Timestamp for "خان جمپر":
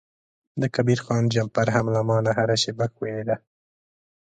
1.05-1.67